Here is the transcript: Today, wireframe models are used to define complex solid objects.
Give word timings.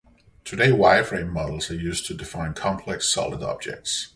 Today, 0.43 0.69
wireframe 0.71 1.31
models 1.31 1.69
are 1.69 1.75
used 1.75 2.07
to 2.07 2.15
define 2.15 2.55
complex 2.55 3.13
solid 3.13 3.43
objects. 3.43 4.07